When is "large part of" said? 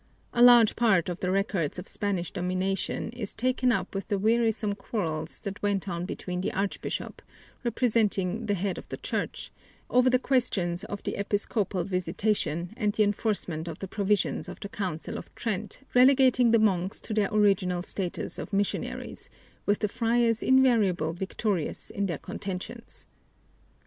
0.41-1.19